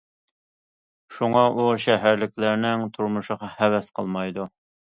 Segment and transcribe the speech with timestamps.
[1.17, 4.53] شۇڭا ئۇ شەھەرلىكلەرنىڭ تۇرمۇشىغا ھەۋەس قىلمايدۇ.